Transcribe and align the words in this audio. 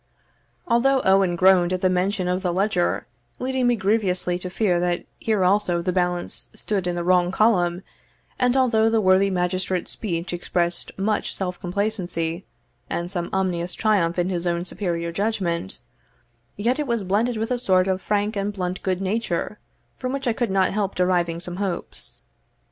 Although 0.67 1.01
Owen 1.03 1.35
groaned 1.35 1.71
at 1.71 1.81
the 1.81 1.87
mention 1.87 2.27
of 2.27 2.41
the 2.41 2.51
ledger, 2.51 3.05
leading 3.37 3.67
me 3.67 3.75
grievously 3.75 4.39
to 4.39 4.49
fear 4.49 4.79
that 4.79 5.05
here 5.19 5.43
also 5.43 5.79
the 5.83 5.93
balance 5.93 6.49
stood 6.55 6.87
in 6.87 6.95
the 6.95 7.03
wrong 7.03 7.31
column; 7.31 7.83
and 8.39 8.57
although 8.57 8.89
the 8.89 8.99
worthy 8.99 9.29
magistrate's 9.29 9.91
speech 9.91 10.33
expressed 10.33 10.91
much 10.97 11.35
self 11.35 11.59
complacency, 11.59 12.45
and 12.89 13.11
some 13.11 13.29
ominous 13.31 13.75
triumph 13.75 14.17
in 14.17 14.29
his 14.29 14.47
own 14.47 14.65
superior 14.65 15.11
judgment, 15.11 15.81
yet 16.57 16.79
it 16.79 16.87
was 16.87 17.03
blended 17.03 17.37
with 17.37 17.51
a 17.51 17.59
sort 17.59 17.87
of 17.87 18.01
frank 18.01 18.35
and 18.35 18.53
blunt 18.53 18.81
good 18.81 19.01
nature, 19.03 19.59
from 19.99 20.11
which 20.11 20.27
I 20.27 20.33
could 20.33 20.49
not 20.49 20.73
help 20.73 20.95
deriving 20.95 21.39
some 21.39 21.57
hopes. 21.57 22.17